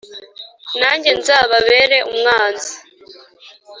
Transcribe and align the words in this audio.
Nanjye 0.79 1.09
nzababera 1.19 1.97
umwanzi 2.11 2.73